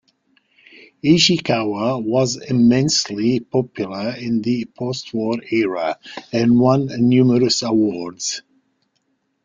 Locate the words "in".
4.15-4.41